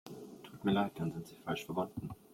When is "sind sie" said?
1.11-1.35